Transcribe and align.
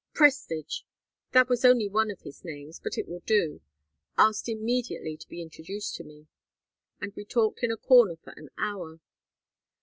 Prestage 0.15 0.83
that 1.31 1.47
was 1.47 1.63
only 1.63 1.87
one 1.87 2.09
of 2.09 2.21
his 2.21 2.43
names, 2.43 2.79
but 2.79 2.97
it 2.97 3.07
will 3.07 3.19
do 3.27 3.61
asked 4.17 4.49
immediately 4.49 5.15
to 5.15 5.27
be 5.29 5.43
introduced 5.43 5.93
to 5.93 6.03
me, 6.03 6.25
and 6.99 7.13
we 7.15 7.23
talked 7.23 7.59
in 7.61 7.71
a 7.71 7.77
corner 7.77 8.15
for 8.15 8.33
an 8.35 8.49
hour. 8.57 8.99